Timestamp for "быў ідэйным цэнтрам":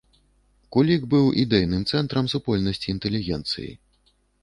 1.11-2.33